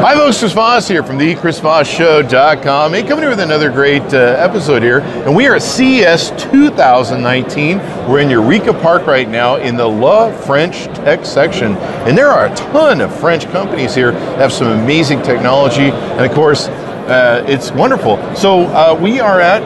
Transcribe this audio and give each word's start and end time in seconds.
Hi 0.00 0.14
folks, 0.14 0.38
Chris 0.38 0.54
Voss 0.54 0.88
here 0.88 1.02
from 1.02 1.18
the 1.18 1.34
chrisvossshow.com. 1.34 2.92
Hey, 2.94 3.02
coming 3.02 3.18
here 3.18 3.28
with 3.28 3.38
another 3.38 3.70
great 3.70 4.14
uh, 4.14 4.34
episode 4.38 4.82
here. 4.82 5.00
And 5.00 5.36
we 5.36 5.46
are 5.46 5.56
at 5.56 5.62
CES 5.62 6.30
2019. 6.38 7.76
We're 8.08 8.20
in 8.20 8.30
Eureka 8.30 8.72
Park 8.72 9.06
right 9.06 9.28
now 9.28 9.56
in 9.56 9.76
the 9.76 9.86
La 9.86 10.32
French 10.32 10.86
Tech 10.96 11.26
section. 11.26 11.76
And 11.76 12.16
there 12.16 12.28
are 12.28 12.46
a 12.46 12.56
ton 12.56 13.02
of 13.02 13.14
French 13.20 13.44
companies 13.50 13.94
here 13.94 14.12
that 14.12 14.38
have 14.38 14.54
some 14.54 14.68
amazing 14.68 15.20
technology. 15.20 15.90
And 15.90 16.24
of 16.24 16.32
course, 16.32 16.68
uh, 16.68 17.44
it's 17.46 17.70
wonderful. 17.70 18.16
So 18.34 18.62
uh, 18.68 18.98
we 18.98 19.20
are 19.20 19.38
at 19.38 19.60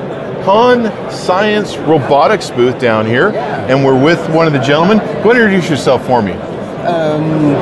Con 0.44 0.86
Science 1.12 1.76
Robotics 1.76 2.50
booth 2.50 2.80
down 2.80 3.06
here. 3.06 3.28
And 3.28 3.84
we're 3.84 4.02
with 4.02 4.28
one 4.30 4.48
of 4.48 4.52
the 4.52 4.58
gentlemen. 4.58 4.98
Go 4.98 5.30
ahead 5.30 5.36
and 5.36 5.44
introduce 5.44 5.70
yourself 5.70 6.04
for 6.04 6.20
me. 6.20 6.32
Um, 6.32 7.54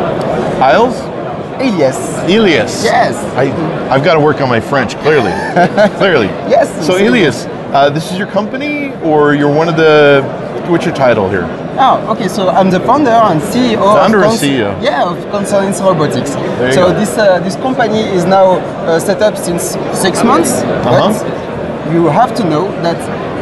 Isles? 0.62 1.11
Elias. 1.60 1.96
Elias. 2.28 2.84
Yes. 2.84 3.16
I, 3.36 3.44
I've 3.88 4.04
got 4.04 4.14
to 4.14 4.20
work 4.20 4.40
on 4.40 4.48
my 4.48 4.60
French, 4.60 4.96
clearly. 4.98 5.32
clearly. 5.98 6.26
Yes, 6.48 6.86
So. 6.86 6.96
Elias, 6.96 7.46
uh, 7.72 7.90
this 7.90 8.10
is 8.12 8.18
your 8.18 8.26
company, 8.28 8.92
or 9.02 9.34
you're 9.34 9.52
one 9.52 9.68
of 9.68 9.76
the. 9.76 10.22
What's 10.68 10.84
your 10.84 10.94
title 10.94 11.28
here? 11.28 11.44
Oh, 11.78 12.12
okay. 12.12 12.28
So 12.28 12.48
I'm 12.48 12.70
the 12.70 12.78
founder 12.80 13.10
and 13.10 13.40
CEO. 13.40 13.82
Founder 13.96 14.18
of 14.24 14.30
and 14.32 14.40
CEO. 14.40 14.82
Yeah, 14.82 15.10
of 15.10 15.18
Conscience 15.32 15.80
Robotics. 15.80 16.30
you 16.36 16.72
so 16.72 16.92
this 16.92 17.18
uh, 17.18 17.40
this 17.40 17.56
company 17.56 17.98
is 17.98 18.24
now 18.24 18.60
uh, 18.86 19.00
set 19.00 19.20
up 19.22 19.36
since 19.36 19.76
six 19.92 20.22
months. 20.22 20.52
Uh-huh. 20.62 21.10
But 21.10 21.92
you 21.92 22.06
have 22.06 22.34
to 22.36 22.44
know 22.44 22.70
that 22.82 22.96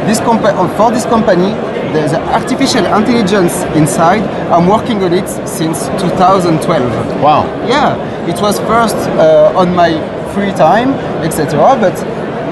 this 0.07 0.19
compa- 0.19 0.55
for 0.75 0.89
this 0.91 1.05
company, 1.05 1.51
there's 1.93 2.13
artificial 2.13 2.85
intelligence 2.85 3.63
inside. 3.75 4.21
I'm 4.51 4.67
working 4.67 5.03
on 5.03 5.13
it 5.13 5.27
since 5.47 5.87
2012. 5.99 7.21
Wow. 7.21 7.43
Yeah, 7.67 7.95
it 8.27 8.41
was 8.41 8.59
first 8.59 8.95
uh, 8.95 9.53
on 9.55 9.75
my 9.75 9.91
free 10.33 10.51
time, 10.51 10.93
etc. 11.23 11.75
But 11.79 11.95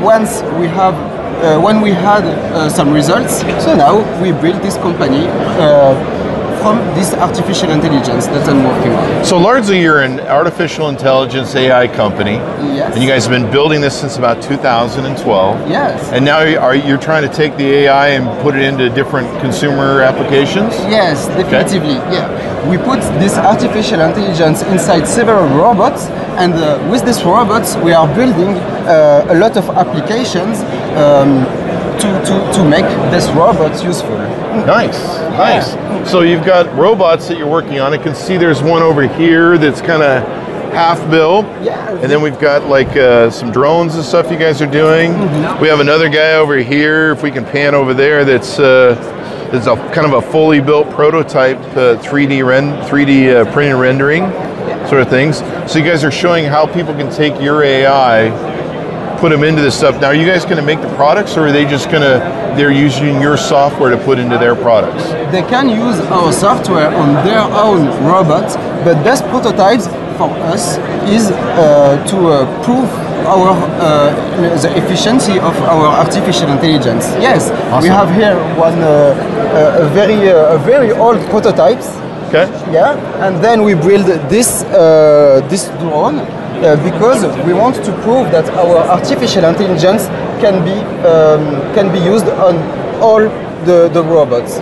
once 0.01 0.41
we 0.59 0.67
have, 0.67 0.95
uh, 1.43 1.59
when 1.61 1.81
we 1.81 1.91
had 1.91 2.23
uh, 2.25 2.69
some 2.69 2.91
results, 2.91 3.39
so 3.63 3.75
now 3.75 3.95
we 4.21 4.31
built 4.31 4.61
this 4.61 4.77
company 4.77 5.27
uh, 5.27 6.18
from 6.61 6.77
this 6.95 7.13
artificial 7.13 7.71
intelligence 7.71 8.27
that 8.27 8.47
I'm 8.47 8.63
working 8.63 8.91
on. 8.93 9.25
So, 9.25 9.37
largely, 9.37 9.81
you're 9.81 10.01
an 10.01 10.19
artificial 10.21 10.89
intelligence 10.89 11.55
AI 11.55 11.87
company. 11.87 12.37
Yes. 12.79 12.93
And 12.93 13.03
you 13.03 13.09
guys 13.09 13.25
have 13.25 13.31
been 13.31 13.51
building 13.51 13.81
this 13.81 13.99
since 13.99 14.17
about 14.17 14.41
2012. 14.41 15.69
Yes. 15.69 16.11
And 16.11 16.23
now 16.25 16.39
are 16.59 16.75
you 16.75 16.97
trying 16.97 17.27
to 17.27 17.33
take 17.33 17.55
the 17.57 17.67
AI 17.83 18.09
and 18.09 18.25
put 18.41 18.55
it 18.55 18.61
into 18.61 18.89
different 18.89 19.27
consumer 19.41 20.01
applications? 20.01 20.73
Yes, 20.89 21.27
definitively. 21.27 21.95
Yeah, 22.13 22.69
we 22.69 22.77
put 22.77 22.99
this 23.19 23.37
artificial 23.37 24.01
intelligence 24.01 24.61
inside 24.63 25.07
several 25.07 25.47
robots, 25.57 26.07
and 26.37 26.53
uh, 26.53 26.87
with 26.91 27.05
these 27.05 27.23
robots, 27.23 27.75
we 27.77 27.93
are 27.93 28.07
building 28.15 28.57
uh, 28.87 29.25
a 29.29 29.35
lot 29.35 29.57
of 29.57 29.69
applications 29.69 30.59
um, 30.97 31.45
to, 31.99 32.07
to, 32.27 32.53
to 32.53 32.63
make 32.63 32.87
these 33.11 33.29
robots 33.31 33.83
useful. 33.83 34.17
Nice, 34.65 34.97
nice. 35.37 36.09
So 36.09 36.21
you've 36.21 36.45
got 36.45 36.73
robots 36.75 37.27
that 37.27 37.37
you're 37.37 37.49
working 37.49 37.79
on. 37.79 37.93
I 37.93 37.97
can 37.97 38.15
see 38.15 38.37
there's 38.37 38.61
one 38.61 38.81
over 38.81 39.07
here 39.07 39.57
that's 39.57 39.81
kind 39.81 40.01
of 40.01 40.23
half 40.73 41.09
built. 41.09 41.45
Yeah. 41.63 41.89
And 41.97 42.11
then 42.11 42.21
we've 42.21 42.39
got 42.39 42.67
like 42.67 42.95
uh, 42.95 43.29
some 43.29 43.51
drones 43.51 43.95
and 43.95 44.03
stuff 44.03 44.31
you 44.31 44.37
guys 44.37 44.61
are 44.61 44.71
doing. 44.71 45.11
We 45.59 45.67
have 45.67 45.79
another 45.79 46.09
guy 46.09 46.35
over 46.35 46.57
here. 46.57 47.11
If 47.11 47.23
we 47.23 47.31
can 47.31 47.45
pan 47.45 47.75
over 47.75 47.93
there, 47.93 48.25
that's 48.25 48.59
uh, 48.59 48.95
that's 49.51 49.67
a 49.67 49.75
kind 49.93 50.11
of 50.11 50.23
a 50.23 50.31
fully 50.31 50.61
built 50.61 50.89
prototype, 50.91 51.57
uh, 51.75 51.97
3D 51.97 52.45
ren 52.45 52.73
3D 52.87 53.47
uh, 53.47 53.51
printing 53.51 53.79
rendering 53.79 54.23
sort 54.87 55.01
of 55.01 55.09
things. 55.09 55.37
So 55.71 55.79
you 55.79 55.85
guys 55.85 56.03
are 56.03 56.11
showing 56.11 56.45
how 56.45 56.65
people 56.65 56.93
can 56.93 57.11
take 57.11 57.39
your 57.41 57.63
AI 57.63 58.29
put 59.19 59.29
them 59.29 59.43
into 59.43 59.61
this 59.61 59.77
stuff. 59.77 59.99
Now, 60.01 60.07
are 60.07 60.15
you 60.15 60.25
guys 60.25 60.43
going 60.45 60.57
to 60.57 60.63
make 60.71 60.81
the 60.81 60.93
products, 60.95 61.37
or 61.37 61.47
are 61.47 61.51
they 61.51 61.65
just 61.65 61.91
going 61.91 62.03
to 62.03 62.17
they're 62.55 62.71
using 62.71 63.21
your 63.21 63.37
software 63.37 63.91
to 63.91 63.97
put 63.97 64.17
into 64.17 64.37
their 64.37 64.55
products? 64.55 65.03
They 65.31 65.43
can 65.43 65.69
use 65.69 65.99
our 66.17 66.31
software 66.31 66.89
on 67.01 67.13
their 67.25 67.41
own 67.41 67.81
robots, 68.05 68.55
but 68.85 68.95
best 69.03 69.23
prototypes 69.25 69.87
for 70.17 70.29
us 70.53 70.77
is 71.07 71.31
uh, 71.31 72.05
to 72.11 72.17
uh, 72.27 72.63
prove 72.63 72.89
our 73.27 73.49
uh, 73.51 74.61
the 74.63 74.71
efficiency 74.77 75.37
of 75.39 75.55
our 75.73 75.85
artificial 76.03 76.49
intelligence. 76.49 77.05
Yes, 77.21 77.51
Awesome. 77.51 77.83
we 77.83 77.89
have 77.89 78.09
here 78.15 78.35
one 78.57 78.77
uh, 78.81 78.89
a 79.59 79.85
a 79.85 79.89
very 79.99 80.19
uh, 80.29 80.55
a 80.55 80.59
very 80.71 80.91
old 80.91 81.19
prototypes. 81.29 81.87
Okay. 82.29 82.45
Yeah, 82.71 83.25
and 83.25 83.43
then 83.43 83.63
we 83.63 83.73
build 83.73 84.05
this 84.29 84.63
uh, 84.63 85.41
this 85.49 85.63
drone 85.81 86.17
uh, 86.63 86.75
because 86.83 87.23
we 87.45 87.53
want 87.53 87.75
to 87.75 87.91
prove 88.03 88.31
that 88.31 88.49
our 88.55 88.77
artificial 88.89 89.45
intelligence 89.45 90.07
can 90.41 90.63
be 90.63 90.75
um, 91.07 91.43
can 91.73 91.91
be 91.91 91.99
used 91.99 92.27
on 92.27 92.55
all 93.01 93.21
the, 93.65 93.89
the 93.93 94.03
robots. 94.03 94.57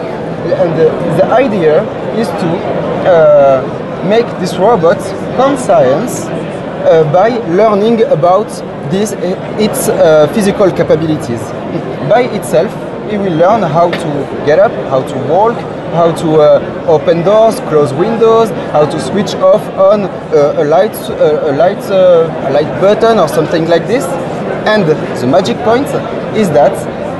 And 0.61 0.77
the, 0.79 0.89
the 1.17 1.25
idea 1.25 1.83
is 2.15 2.27
to 2.27 2.49
uh, 3.09 4.03
make 4.07 4.27
this 4.39 4.57
robot 4.57 4.97
conscience 5.35 6.25
uh, 6.25 7.03
by 7.11 7.29
learning 7.55 8.03
about 8.03 8.47
this 8.91 9.13
its 9.59 9.89
uh, 9.89 10.27
physical 10.33 10.71
capabilities. 10.71 11.41
By 12.09 12.21
itself, 12.31 12.71
it 13.11 13.17
will 13.17 13.35
learn 13.35 13.61
how 13.63 13.89
to 13.89 14.45
get 14.45 14.59
up, 14.59 14.71
how 14.89 15.01
to 15.01 15.17
walk, 15.27 15.57
how 15.93 16.11
to 16.15 16.41
uh, 16.41 16.85
open 16.87 17.23
doors, 17.23 17.59
close 17.61 17.93
windows, 17.93 18.49
how 18.71 18.85
to 18.85 18.99
switch 18.99 19.35
off 19.35 19.61
on 19.77 20.05
uh, 20.05 20.55
a 20.57 20.63
light, 20.63 20.95
uh, 21.09 21.51
a 21.51 21.53
light, 21.53 21.83
uh, 21.91 22.47
a 22.47 22.51
light 22.51 22.81
button 22.81 23.19
or 23.19 23.27
something 23.27 23.67
like 23.67 23.87
this. 23.87 24.05
And 24.65 24.85
the 24.85 25.27
magic 25.27 25.57
point 25.59 25.87
is 26.35 26.49
that 26.51 26.73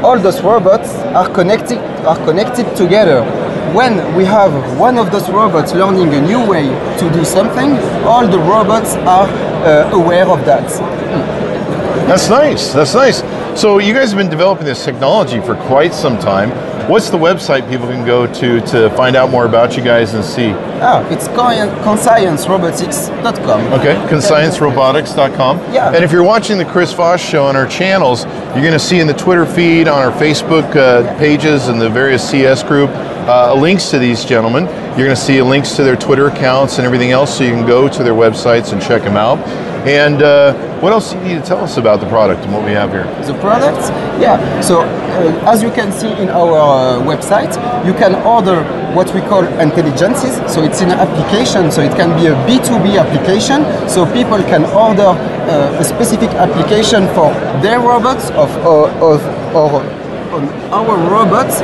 all 0.04 0.20
those 0.20 0.42
robots 0.42 0.94
are 1.16 1.30
connected, 1.34 1.78
are 2.06 2.18
connected 2.26 2.76
together. 2.76 3.24
When 3.74 4.16
we 4.16 4.26
have 4.26 4.80
one 4.80 4.98
of 4.98 5.12
those 5.12 5.30
robots 5.30 5.74
learning 5.74 6.14
a 6.14 6.22
new 6.22 6.46
way 6.46 6.68
to 7.00 7.10
do 7.14 7.26
something, 7.26 7.72
all 8.06 8.28
the 8.28 8.40
robots 8.40 8.96
are 8.96 9.28
uh, 9.28 9.92
aware 9.92 10.28
of 10.30 10.46
that. 10.46 10.68
That's 12.08 12.30
nice. 12.30 12.74
That's 12.74 12.94
nice. 12.94 13.22
So 13.60 13.80
you 13.80 13.94
guys 13.94 14.12
have 14.12 14.18
been 14.18 14.30
developing 14.30 14.66
this 14.66 14.86
technology 14.86 15.42
for 15.42 15.56
quite 15.56 15.94
some 15.94 16.18
time. 16.20 16.52
What's 16.88 17.09
the 17.09 17.18
website 17.18 17.70
people 17.70 17.86
can 17.88 18.06
go 18.06 18.25
to 18.36 18.62
to 18.68 18.90
find 18.92 19.18
out 19.18 19.30
more 19.30 19.46
about 19.46 19.75
you 19.75 19.84
guys 19.84 20.14
and 20.14 20.24
see? 20.24 20.52
Ah, 20.80 21.06
it's 21.09 21.28
con- 21.28 21.68
consciencerobotics.com. 21.84 23.74
Okay, 23.74 23.96
consciencerobotics.com. 24.08 25.74
Yeah. 25.74 25.94
And 25.94 26.03
if 26.06 26.14
you're 26.14 26.24
watching 26.24 26.58
the 26.58 26.64
Chris 26.64 26.94
Voss 26.94 27.20
show 27.20 27.46
on 27.46 27.58
our 27.58 27.68
channels, 27.68 28.24
you're 28.24 28.62
going 28.64 28.72
to 28.72 28.80
see 28.80 29.02
in 29.02 29.08
the 29.08 29.14
Twitter 29.14 29.46
feed, 29.46 29.90
on 29.90 30.02
our 30.02 30.18
Facebook 30.18 30.74
uh, 30.78 31.14
pages, 31.20 31.68
and 31.68 31.81
the 31.81 31.90
various 31.90 32.24
CES 32.30 32.64
group, 32.64 32.90
uh, 32.92 33.54
links 33.54 33.90
to 33.90 34.00
these 34.00 34.24
gentlemen. 34.24 34.66
You're 34.97 35.06
going 35.06 35.16
to 35.16 35.22
see 35.22 35.40
links 35.44 35.75
to 35.75 35.84
their 35.84 35.96
Twitter 35.96 36.25
accounts 36.25 36.80
and 36.80 36.85
everything 36.88 37.12
else, 37.12 37.38
so 37.38 37.44
you 37.44 37.52
can 37.52 37.68
go 37.68 37.88
to 37.88 38.03
their 38.03 38.16
websites 38.16 38.74
and 38.74 38.81
check 38.81 39.03
them 39.03 39.16
out. 39.16 39.38
And 39.88 40.24
uh, 40.24 40.56
what 40.80 40.91
else 40.91 41.12
do 41.12 41.19
you 41.19 41.25
need 41.25 41.35
to 41.35 41.46
tell 41.46 41.59
us 41.59 41.78
about 41.78 42.00
the 42.00 42.08
product 42.08 42.41
and 42.41 42.52
what 42.52 42.66
we 42.66 42.72
have 42.72 42.90
here? 42.90 43.06
the 43.28 43.38
products. 43.40 43.90
Yeah, 44.19 44.59
so 44.59 44.81
uh, 44.81 45.53
as 45.53 45.62
you 45.62 45.69
can 45.69 45.91
see 45.91 46.12
in 46.13 46.30
our 46.30 46.57
uh, 46.57 47.00
website, 47.06 47.53
you 47.86 47.94
can 47.94 48.16
order 48.25 48.63
what 48.96 49.13
we 49.13 49.22
call 49.22 49.46
intelligences. 49.62 50.34
So 50.52 50.63
it's 50.63 50.81
an 50.81 50.90
application, 50.90 51.72
so 51.72 51.84
it 51.84 51.91
can 51.91 52.09
be 52.19 52.25
a 52.25 52.36
B2B 52.50 53.00
application. 53.00 53.62
So 53.88 54.12
people 54.12 54.41
can 54.50 54.66
order 54.66 55.13
uh, 55.13 55.80
a 55.80 55.84
specific 55.84 56.31
application 56.31 57.06
for 57.13 57.30
their 57.62 57.80
robots 57.80 58.31
of, 58.31 58.50
or, 58.66 58.90
of, 58.97 59.22
or 59.53 59.84
on 60.34 60.50
our 60.74 60.97
robots, 61.09 61.62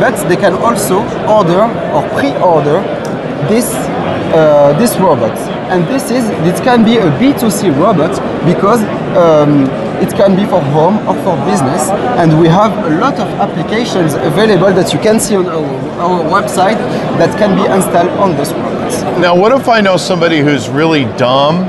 but 0.00 0.14
they 0.28 0.36
can 0.36 0.54
also 0.54 0.98
order 1.26 1.62
or 1.94 2.02
pre-order 2.18 2.80
this 3.48 3.74
uh, 4.34 4.76
this 4.78 4.96
robot. 4.96 5.36
And 5.70 5.86
this 5.88 6.10
is 6.10 6.28
this 6.44 6.60
can 6.60 6.84
be 6.84 6.96
a 6.98 7.10
B2C 7.18 7.76
robot 7.78 8.12
because 8.44 8.82
um, 9.16 9.64
it 10.02 10.12
can 10.14 10.36
be 10.36 10.44
for 10.44 10.60
home 10.60 10.98
or 11.08 11.14
for 11.24 11.36
business. 11.46 11.88
And 12.20 12.38
we 12.40 12.48
have 12.48 12.72
a 12.84 12.98
lot 12.98 13.14
of 13.14 13.28
applications 13.40 14.14
available 14.14 14.72
that 14.72 14.92
you 14.92 14.98
can 15.00 15.18
see 15.20 15.36
on 15.36 15.46
our, 15.46 15.64
our 16.00 16.20
website 16.24 16.78
that 17.18 17.36
can 17.38 17.56
be 17.56 17.64
installed 17.72 18.10
on 18.20 18.36
this 18.36 18.52
robot. 18.52 19.20
Now, 19.20 19.34
what 19.36 19.52
if 19.52 19.68
I 19.68 19.80
know 19.80 19.96
somebody 19.96 20.40
who's 20.40 20.68
really 20.68 21.04
dumb 21.16 21.64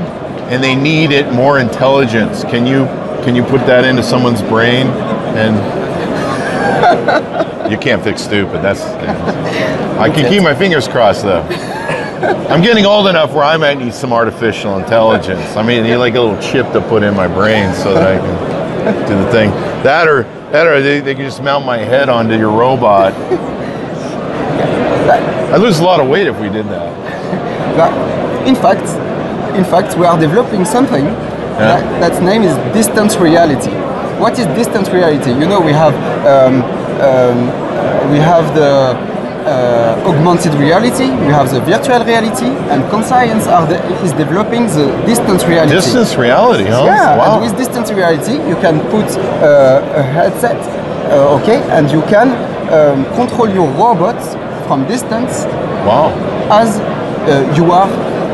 and 0.50 0.62
they 0.62 0.74
need 0.74 1.10
it 1.10 1.32
more 1.32 1.58
intelligence? 1.58 2.44
Can 2.44 2.66
you 2.66 2.86
can 3.24 3.34
you 3.34 3.42
put 3.42 3.66
that 3.66 3.84
into 3.84 4.02
someone's 4.02 4.42
brain 4.42 4.86
and 5.36 5.56
you 7.70 7.78
can't 7.78 8.02
fix 8.02 8.22
stupid. 8.22 8.62
That's 8.62 8.82
I 8.82 10.08
can 10.10 10.30
keep 10.30 10.42
my 10.42 10.54
fingers 10.54 10.88
crossed 10.88 11.22
though. 11.22 11.42
I'm 12.48 12.62
getting 12.62 12.84
old 12.84 13.06
enough 13.06 13.32
where 13.32 13.44
I 13.44 13.56
might 13.56 13.78
need 13.78 13.94
some 13.94 14.12
artificial 14.12 14.78
intelligence. 14.78 15.56
I 15.56 15.62
mean, 15.62 15.84
I 15.84 15.88
need 15.88 15.96
like 15.96 16.14
a 16.14 16.20
little 16.20 16.40
chip 16.40 16.72
to 16.72 16.80
put 16.80 17.02
in 17.02 17.14
my 17.14 17.28
brain 17.28 17.72
so 17.74 17.94
that 17.94 18.16
I 18.16 18.18
can 18.18 19.08
do 19.08 19.24
the 19.24 19.30
thing. 19.30 19.50
That 19.82 20.08
or 20.08 20.22
that 20.50 20.66
or 20.66 20.80
they, 20.80 21.00
they 21.00 21.14
can 21.14 21.24
just 21.24 21.42
mount 21.42 21.64
my 21.64 21.78
head 21.78 22.08
onto 22.08 22.34
your 22.36 22.50
robot. 22.50 23.12
I 25.48 25.56
lose 25.56 25.78
a 25.78 25.84
lot 25.84 26.00
of 26.00 26.08
weight 26.08 26.26
if 26.26 26.38
we 26.38 26.48
did 26.48 26.66
that. 26.66 28.46
In 28.46 28.54
fact, 28.54 28.86
in 29.56 29.64
fact, 29.64 29.96
we 29.96 30.04
are 30.04 30.18
developing 30.18 30.64
something 30.64 31.04
that, 31.04 31.82
that's 32.00 32.20
name 32.20 32.42
is 32.42 32.56
distance 32.72 33.16
reality. 33.16 33.70
What 34.20 34.38
is 34.38 34.46
distance 34.56 34.88
reality? 34.90 35.30
You 35.30 35.46
know, 35.46 35.60
we 35.60 35.72
have 35.72 35.94
um, 36.26 36.62
um, 37.00 37.46
we 38.10 38.18
have 38.18 38.54
the 38.54 38.96
uh, 39.48 40.02
augmented 40.06 40.52
reality, 40.54 41.08
we 41.24 41.32
have 41.32 41.50
the 41.50 41.60
virtual 41.60 42.04
reality, 42.04 42.50
and 42.70 42.82
Conscience 42.90 43.46
are 43.46 43.66
the, 43.66 43.78
is 44.04 44.12
developing 44.12 44.66
the 44.66 44.86
distance 45.06 45.44
reality. 45.44 45.74
Distance 45.74 46.16
reality, 46.16 46.64
huh? 46.64 46.84
Yeah, 46.84 47.16
Wow. 47.16 47.40
and 47.40 47.42
with 47.42 47.56
distance 47.56 47.90
reality, 47.92 48.34
you 48.48 48.56
can 48.56 48.80
put 48.90 49.06
uh, 49.16 50.00
a 50.00 50.02
headset, 50.02 50.58
uh, 51.12 51.38
okay, 51.40 51.62
and 51.70 51.90
you 51.90 52.02
can 52.02 52.28
um, 52.72 53.04
control 53.14 53.48
your 53.48 53.68
robot 53.72 54.18
from 54.66 54.86
distance 54.86 55.44
wow. 55.88 56.12
as 56.50 56.78
uh, 56.80 57.54
you 57.56 57.72
are 57.72 57.88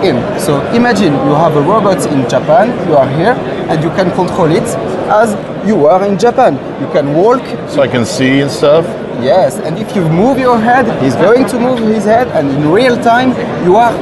in. 0.05 0.17
So 0.39 0.61
imagine 0.73 1.13
you 1.13 1.35
have 1.35 1.57
a 1.57 1.63
robot 1.63 2.05
in 2.11 2.29
Japan, 2.29 2.67
you 2.89 2.97
are 2.97 3.09
here, 3.09 3.35
and 3.71 3.83
you 3.83 3.91
can 3.91 4.11
control 4.13 4.51
it 4.51 4.67
as 5.09 5.33
you 5.67 5.87
are 5.87 6.05
in 6.05 6.19
Japan. 6.19 6.55
You 6.81 6.89
can 6.93 7.15
walk, 7.15 7.43
So 7.69 7.83
I 7.83 7.89
can 7.89 8.05
see 8.05 8.41
and 8.41 8.51
stuff. 8.51 8.85
yes, 9.23 9.59
and 9.59 9.79
if 9.79 9.95
you 9.97 10.09
move 10.09 10.39
your 10.39 10.59
head, 10.59 10.85
he's 11.03 11.15
going 11.17 11.47
to 11.47 11.59
move 11.59 11.79
his 11.81 12.05
head, 12.05 12.29
and 12.29 12.51
in 12.51 12.71
real 12.71 12.97
time, 12.97 13.31
you 13.65 13.77
are 13.77 13.95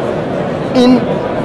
in 0.75 0.99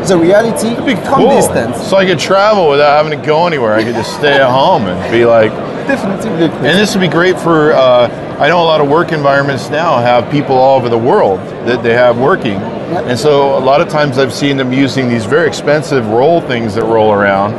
the 0.07 0.17
reality 0.17 0.69
Be 0.85 0.95
from 0.95 1.03
cool. 1.15 1.29
distance. 1.29 1.77
So 1.87 1.97
I 1.97 2.05
could 2.05 2.19
travel 2.19 2.69
without 2.69 3.03
having 3.03 3.19
to 3.19 3.25
go 3.25 3.45
anywhere. 3.47 3.73
I 3.73 3.83
could 3.83 3.95
just 3.95 4.13
stay 4.15 4.33
at 4.39 4.49
home 4.49 4.83
and 4.87 5.11
be 5.11 5.25
like, 5.25 5.51
Definitely. 5.87 6.45
and 6.47 6.77
this 6.77 6.93
would 6.95 7.01
be 7.01 7.07
great 7.07 7.39
for. 7.39 7.71
Uh, 7.73 8.09
I 8.39 8.49
know 8.49 8.61
a 8.61 8.65
lot 8.65 8.81
of 8.81 8.89
work 8.89 9.11
environments 9.13 9.69
now 9.69 9.97
have 9.99 10.29
people 10.31 10.55
all 10.57 10.77
over 10.77 10.89
the 10.89 10.97
world 10.97 11.39
that 11.65 11.81
they 11.81 11.93
have 11.93 12.19
working, 12.19 12.55
and 12.57 13.17
so 13.17 13.57
a 13.57 13.63
lot 13.63 13.79
of 13.81 13.87
times 13.89 14.17
I've 14.19 14.33
seen 14.33 14.57
them 14.57 14.71
using 14.73 15.07
these 15.09 15.25
very 15.25 15.47
expensive 15.47 16.07
roll 16.09 16.41
things 16.41 16.75
that 16.75 16.83
roll 16.83 17.13
around, 17.13 17.53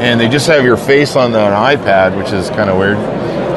and 0.00 0.20
they 0.20 0.28
just 0.28 0.46
have 0.48 0.64
your 0.64 0.76
face 0.76 1.14
on 1.16 1.30
the, 1.32 1.38
an 1.40 1.52
iPad, 1.78 2.16
which 2.18 2.32
is 2.32 2.50
kind 2.50 2.68
of 2.68 2.76
weird. 2.76 2.96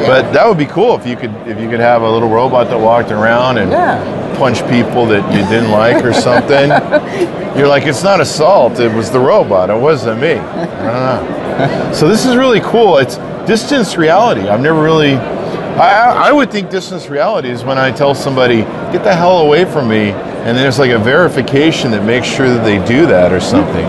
But 0.06 0.32
that 0.34 0.48
would 0.48 0.58
be 0.58 0.68
cool 0.68 0.96
if 0.96 1.08
you 1.08 1.16
could 1.18 1.34
if 1.48 1.60
you 1.60 1.68
could 1.70 1.80
have 1.80 2.02
a 2.04 2.10
little 2.10 2.30
robot 2.30 2.68
that 2.70 2.78
walked 2.80 3.12
around 3.12 3.58
and 3.58 3.72
Yeah. 3.72 4.23
Punch 4.36 4.60
people 4.70 5.06
that 5.08 5.24
you 5.34 5.42
didn't 5.48 5.72
like 5.72 6.04
or 6.04 6.14
something. 6.14 6.70
You're 7.58 7.68
like, 7.68 7.86
it's 7.86 8.04
not 8.04 8.20
assault. 8.20 8.80
It 8.80 8.92
was 8.94 9.12
the 9.12 9.20
robot. 9.20 9.70
It 9.70 9.80
wasn't 9.80 10.22
me. 10.22 10.34
I 10.34 10.66
don't 10.66 11.88
know. 11.88 11.94
So 11.94 12.08
this 12.08 12.26
is 12.26 12.36
really 12.36 12.62
cool. 12.62 12.98
It's 12.98 13.18
distance 13.48 13.96
reality. 13.98 14.42
I've 14.42 14.62
never 14.62 14.82
really. 14.82 15.14
I, 15.14 16.12
I 16.12 16.30
I 16.30 16.32
would 16.32 16.52
think 16.52 16.70
distance 16.70 17.10
reality 17.10 17.50
is 17.50 17.64
when 17.64 17.78
I 17.78 17.92
tell 17.92 18.16
somebody, 18.16 18.62
"Get 18.92 19.04
the 19.04 19.14
hell 19.14 19.40
away 19.40 19.66
from 19.66 19.88
me," 19.88 20.12
and 20.12 20.58
there's 20.58 20.80
like 20.80 20.92
a 20.92 21.00
verification 21.00 21.92
that 21.92 22.04
makes 22.04 22.28
sure 22.28 22.50
that 22.50 22.64
they 22.64 22.84
do 22.86 23.06
that 23.08 23.32
or 23.32 23.40
something. 23.40 23.86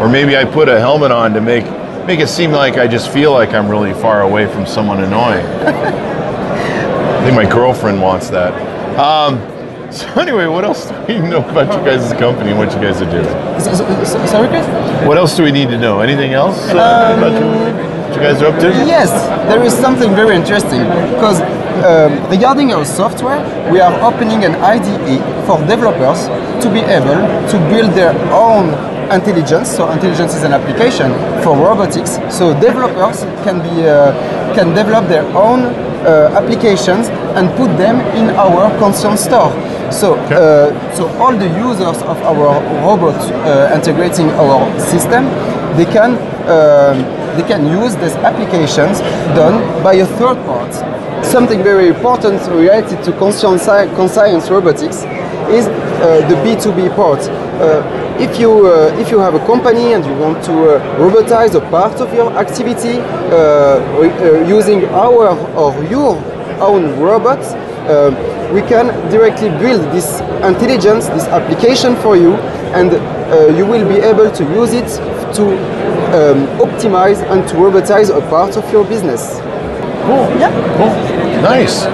Or 0.00 0.08
maybe 0.08 0.36
I 0.36 0.44
put 0.44 0.68
a 0.68 0.78
helmet 0.78 1.10
on 1.12 1.32
to 1.34 1.40
make 1.40 1.64
make 2.06 2.20
it 2.20 2.28
seem 2.28 2.50
like 2.50 2.76
I 2.76 2.86
just 2.86 3.10
feel 3.12 3.32
like 3.32 3.50
I'm 3.50 3.68
really 3.68 3.94
far 3.94 4.22
away 4.22 4.46
from 4.46 4.66
someone 4.66 5.02
annoying. 5.02 5.46
I 5.46 7.24
think 7.24 7.36
my 7.36 7.48
girlfriend 7.48 8.02
wants 8.02 8.30
that. 8.30 8.52
Um, 8.98 9.38
so 9.98 10.20
anyway, 10.20 10.46
what 10.46 10.64
else 10.64 10.86
do 10.88 10.94
we 11.08 11.18
know 11.18 11.44
about 11.50 11.68
you 11.76 11.84
guys' 11.84 12.12
company 12.14 12.50
and 12.50 12.58
what 12.58 12.72
you 12.74 12.80
guys 12.80 13.00
are 13.02 13.10
doing? 13.10 13.24
So- 13.60 13.74
so- 13.74 14.04
so- 14.04 14.26
sorry, 14.26 14.48
Chris? 14.48 14.66
What 15.06 15.18
else 15.18 15.36
do 15.36 15.42
we 15.42 15.52
need 15.52 15.68
to 15.70 15.78
know? 15.78 16.00
Anything 16.00 16.32
else 16.32 16.58
uh, 16.70 17.14
about 17.18 17.32
your, 17.32 17.48
what 17.50 18.14
you 18.16 18.20
guys 18.22 18.40
are 18.42 18.46
up 18.52 18.58
to? 18.60 18.68
Yes, 18.86 19.10
there 19.48 19.62
is 19.62 19.72
something 19.74 20.14
very 20.14 20.34
interesting 20.36 20.82
because 21.14 21.40
um, 21.84 22.12
regarding 22.30 22.72
our 22.72 22.84
software, 22.84 23.40
we 23.72 23.80
are 23.80 23.92
opening 24.02 24.44
an 24.44 24.54
IDE 24.56 25.18
for 25.46 25.58
developers 25.66 26.26
to 26.62 26.70
be 26.72 26.80
able 26.80 27.18
to 27.50 27.56
build 27.70 27.90
their 27.92 28.14
own 28.32 28.68
intelligence. 29.10 29.68
So 29.76 29.90
intelligence 29.90 30.34
is 30.34 30.42
an 30.44 30.52
application 30.52 31.10
for 31.42 31.56
robotics. 31.56 32.18
So 32.30 32.54
developers 32.60 33.24
can 33.44 33.58
be 33.60 33.86
uh, 33.88 34.12
can 34.54 34.74
develop 34.74 35.08
their 35.08 35.24
own 35.36 35.60
uh, 36.06 36.30
applications 36.40 37.08
and 37.36 37.48
put 37.56 37.68
them 37.78 37.96
in 38.16 38.30
our 38.36 38.70
conscience 38.78 39.22
store. 39.24 39.50
So, 39.92 40.14
uh, 40.14 40.94
so 40.94 41.06
all 41.18 41.36
the 41.36 41.48
users 41.48 42.02
of 42.02 42.16
our 42.22 42.60
robot 42.84 43.20
uh, 43.20 43.74
integrating 43.74 44.30
our 44.30 44.80
system, 44.80 45.26
they 45.76 45.84
can 45.84 46.16
um, 46.48 46.98
they 47.36 47.46
can 47.46 47.66
use 47.66 47.94
these 47.96 48.14
applications 48.16 49.00
done 49.36 49.60
by 49.82 49.94
a 49.94 50.06
third 50.06 50.36
part. 50.44 50.72
Something 51.24 51.62
very 51.62 51.88
important 51.88 52.42
related 52.48 53.02
to 53.04 53.12
conscience, 53.12 53.66
conscience 53.66 54.50
robotics 54.50 55.04
is 55.48 55.68
uh, 55.68 56.26
the 56.28 56.34
B2B 56.42 56.94
part. 56.96 57.20
Uh, 57.60 57.80
if 58.18 58.38
you 58.38 58.66
uh, 58.66 58.94
if 58.98 59.10
you 59.10 59.18
have 59.18 59.34
a 59.34 59.46
company 59.46 59.92
and 59.94 60.04
you 60.04 60.14
want 60.16 60.42
to 60.44 60.52
uh, 60.52 60.98
robotize 60.98 61.54
a 61.54 61.60
part 61.70 62.00
of 62.00 62.12
your 62.12 62.32
activity 62.38 62.98
uh, 62.98 63.34
uh, 63.36 64.44
using 64.46 64.84
our 64.86 65.28
or 65.56 65.72
your 65.84 66.16
own 66.60 66.98
robots, 66.98 67.54
uh, 67.88 68.10
we 68.52 68.60
can 68.62 68.86
directly 69.10 69.48
build 69.48 69.80
this 69.92 70.20
intelligence, 70.44 71.06
this 71.08 71.24
application 71.24 71.96
for 71.96 72.16
you, 72.16 72.34
and 72.74 72.90
uh, 72.92 73.46
you 73.56 73.64
will 73.64 73.88
be 73.88 73.96
able 73.96 74.30
to 74.30 74.44
use 74.44 74.72
it 74.72 74.88
to 75.34 75.44
um, 76.12 76.46
optimize 76.58 77.22
and 77.30 77.48
to 77.48 77.54
robotize 77.56 78.14
a 78.14 78.20
part 78.28 78.56
of 78.56 78.70
your 78.72 78.84
business. 78.84 79.40
Cool. 80.04 80.28
Yeah. 80.38 80.50
Cool. 80.76 80.92
Nice. 81.42 81.84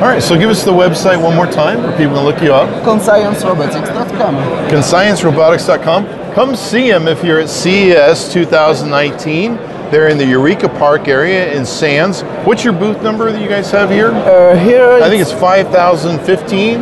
All 0.00 0.08
right, 0.08 0.22
so 0.22 0.36
give 0.38 0.50
us 0.50 0.64
the 0.64 0.72
website 0.72 1.22
one 1.22 1.36
more 1.36 1.46
time 1.46 1.82
for 1.82 1.96
people 1.96 2.14
to 2.14 2.22
look 2.22 2.42
you 2.42 2.52
up. 2.52 2.68
Consciencerobotics.com. 2.84 4.34
consciencerobotics.com. 4.70 6.34
Come 6.34 6.56
see 6.56 6.90
them 6.90 7.06
if 7.06 7.22
you're 7.22 7.40
at 7.40 7.48
CES 7.48 8.32
2019. 8.32 9.69
They're 9.90 10.08
in 10.08 10.18
the 10.18 10.26
Eureka 10.26 10.68
Park 10.68 11.08
area 11.08 11.52
in 11.52 11.66
Sands. 11.66 12.22
What's 12.46 12.62
your 12.62 12.72
booth 12.72 13.02
number 13.02 13.32
that 13.32 13.42
you 13.42 13.48
guys 13.48 13.70
have 13.72 13.90
here? 13.90 14.12
Uh, 14.12 14.56
here, 14.56 15.02
I 15.02 15.08
think 15.08 15.20
it's 15.20 15.32
5015 15.32 16.80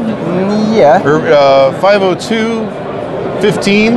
yeah. 0.76 1.02
or 1.02 1.26
uh, 1.26 1.80
502 1.80 3.40
15. 3.40 3.94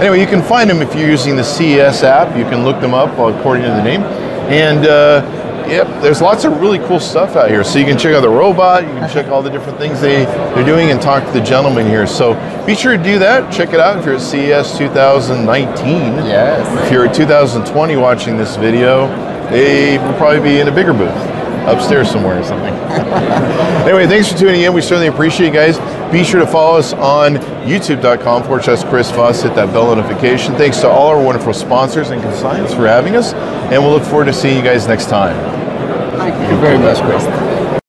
Anyway, 0.00 0.20
you 0.20 0.26
can 0.26 0.42
find 0.42 0.68
them 0.68 0.82
if 0.82 0.94
you're 0.94 1.08
using 1.08 1.36
the 1.36 1.44
CES 1.44 2.02
app. 2.02 2.36
You 2.36 2.44
can 2.44 2.64
look 2.64 2.80
them 2.80 2.92
up 2.92 3.12
according 3.12 3.64
to 3.64 3.70
the 3.70 3.82
name. 3.82 4.02
And 4.50 4.86
uh, 4.86 5.22
yep, 5.70 6.02
there's 6.02 6.20
lots 6.20 6.44
of 6.44 6.60
really 6.60 6.78
cool 6.80 7.00
stuff 7.00 7.36
out 7.36 7.48
here. 7.48 7.64
So 7.64 7.78
you 7.78 7.84
can 7.84 7.96
check 7.96 8.14
out 8.14 8.20
the 8.20 8.28
robot, 8.28 8.82
you 8.82 8.90
can 8.90 9.08
check 9.10 9.28
all 9.28 9.42
the 9.42 9.50
different 9.50 9.78
things 9.78 10.00
they, 10.00 10.24
they're 10.24 10.64
doing 10.64 10.90
and 10.90 11.00
talk 11.00 11.24
to 11.24 11.32
the 11.32 11.40
gentleman 11.40 11.86
here. 11.86 12.06
So 12.06 12.34
be 12.66 12.74
sure 12.74 12.96
to 12.96 13.02
do 13.02 13.18
that. 13.18 13.52
Check 13.52 13.72
it 13.72 13.80
out 13.80 13.98
if 13.98 14.04
you're 14.04 14.16
at 14.16 14.20
CES 14.20 14.76
2019. 14.76 15.86
Yes. 16.26 16.86
If 16.86 16.92
you're 16.92 17.06
at 17.06 17.14
2020 17.14 17.96
watching 17.96 18.36
this 18.36 18.56
video, 18.56 19.08
they 19.50 19.98
will 19.98 20.14
probably 20.14 20.40
be 20.40 20.60
in 20.60 20.68
a 20.68 20.72
bigger 20.72 20.92
booth 20.92 21.14
upstairs 21.66 22.10
somewhere 22.10 22.40
or 22.40 22.44
something. 22.44 22.72
anyway, 23.84 24.06
thanks 24.06 24.32
for 24.32 24.38
tuning 24.38 24.62
in. 24.62 24.72
We 24.72 24.80
certainly 24.80 25.08
appreciate 25.08 25.48
you 25.48 25.52
guys. 25.52 25.78
Be 26.12 26.24
sure 26.24 26.40
to 26.40 26.46
follow 26.46 26.76
us 26.76 26.92
on 26.92 27.36
youtube.com 27.66 28.42
forward 28.42 28.64
slash 28.64 28.82
Chris 28.84 29.10
Voss. 29.12 29.42
Hit 29.42 29.54
that 29.54 29.72
bell 29.72 29.94
notification. 29.94 30.54
Thanks 30.56 30.80
to 30.80 30.88
all 30.88 31.08
our 31.08 31.22
wonderful 31.22 31.54
sponsors 31.54 32.10
and 32.10 32.20
consignors 32.20 32.74
for 32.74 32.88
having 32.88 33.14
us. 33.14 33.32
And 33.32 33.82
we'll 33.82 33.92
look 33.92 34.02
forward 34.02 34.24
to 34.24 34.32
seeing 34.32 34.56
you 34.56 34.64
guys 34.64 34.88
next 34.88 35.08
time. 35.08 35.36
Thank 36.18 36.34
you 36.50 36.58
very 36.58 36.78
much, 36.78 36.98
Chris. 36.98 37.49